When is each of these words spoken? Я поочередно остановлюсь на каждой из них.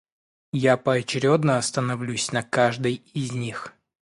Я 0.55 0.77
поочередно 0.77 1.59
остановлюсь 1.59 2.31
на 2.31 2.41
каждой 2.41 3.03
из 3.13 3.33
них. 3.33 3.73